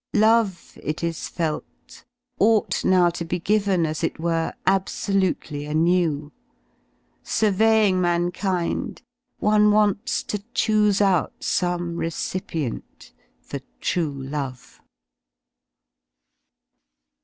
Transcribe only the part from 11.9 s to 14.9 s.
recipient for true love.